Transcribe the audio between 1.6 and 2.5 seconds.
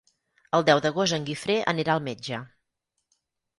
anirà al metge.